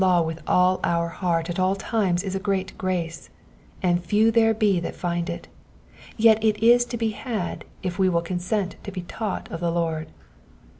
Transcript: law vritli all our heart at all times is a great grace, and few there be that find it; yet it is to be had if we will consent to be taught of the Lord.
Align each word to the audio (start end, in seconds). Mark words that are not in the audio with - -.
law 0.03 0.23
vritli 0.23 0.41
all 0.47 0.79
our 0.83 1.07
heart 1.09 1.47
at 1.47 1.59
all 1.59 1.75
times 1.75 2.23
is 2.23 2.33
a 2.33 2.39
great 2.39 2.75
grace, 2.75 3.29
and 3.83 4.03
few 4.03 4.31
there 4.31 4.51
be 4.51 4.79
that 4.79 4.95
find 4.95 5.29
it; 5.29 5.47
yet 6.17 6.43
it 6.43 6.57
is 6.57 6.83
to 6.85 6.97
be 6.97 7.11
had 7.11 7.63
if 7.83 7.99
we 7.99 8.09
will 8.09 8.23
consent 8.23 8.75
to 8.83 8.91
be 8.91 9.01
taught 9.01 9.47
of 9.51 9.59
the 9.59 9.71
Lord. 9.71 10.07